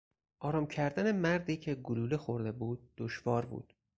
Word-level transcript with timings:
آرام 0.39 0.67
کردن 0.67 1.11
مردی 1.11 1.57
که 1.57 1.75
گلوله 1.75 2.17
خورده 2.17 2.51
بود 2.51 2.89
دشوار 2.97 3.45
بود. 3.45 3.73